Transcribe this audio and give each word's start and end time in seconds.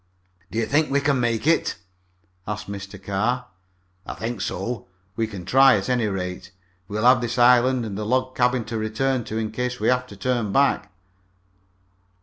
"Do 0.49 0.57
you 0.57 0.65
think 0.65 0.89
we 0.89 0.99
can 0.99 1.19
make 1.19 1.45
it?" 1.45 1.75
asked 2.47 2.67
Mr. 2.67 2.97
Carr. 2.99 3.45
"I 4.03 4.15
think 4.15 4.41
so. 4.41 4.87
We 5.15 5.27
can 5.27 5.45
try, 5.45 5.77
at 5.77 5.89
any 5.89 6.07
rate. 6.07 6.49
We'll 6.87 7.05
have 7.05 7.21
this 7.21 7.37
island 7.37 7.85
and 7.85 7.95
the 7.95 8.03
log 8.03 8.35
cabin 8.35 8.65
to 8.65 8.79
return 8.79 9.25
to 9.25 9.37
in 9.37 9.51
case 9.51 9.79
we 9.79 9.89
have 9.89 10.07
to 10.07 10.17
turn 10.17 10.51
back." 10.51 10.91